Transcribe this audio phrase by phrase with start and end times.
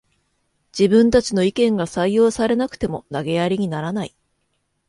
[0.75, 4.15] 自分たちの意見が採用されなくても投げやりにならない